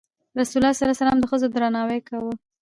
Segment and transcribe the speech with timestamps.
[0.39, 2.33] رسول الله د ښځو درناوی کاوه.